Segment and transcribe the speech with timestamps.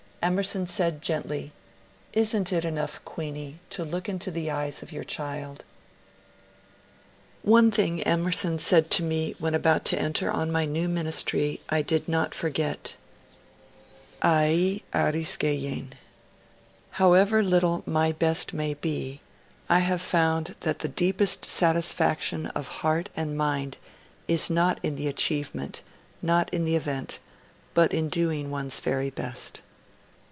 [0.23, 1.81] Emerson said gently, ^^
[2.15, 5.63] Is n't it enough, Queeny, to look into the eyes of your child?"
[7.41, 11.81] One thing Emerson said to me when about to enter on my new ministry I
[11.81, 12.97] did not forget
[14.21, 15.87] —^ dptoTcvctv.
[16.91, 19.21] However little my best may be,
[19.67, 23.77] I have found that the deepest satisfaction of heart and mind
[24.27, 25.81] is not in the achievement,
[26.21, 27.17] not in the event,
[27.73, 29.63] but in doing one's very best.